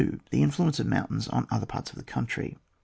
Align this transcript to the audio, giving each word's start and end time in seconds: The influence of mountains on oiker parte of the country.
The 0.31 0.41
influence 0.41 0.79
of 0.79 0.87
mountains 0.87 1.27
on 1.27 1.45
oiker 1.45 1.67
parte 1.67 1.91
of 1.91 1.95
the 1.95 2.03
country. 2.03 2.57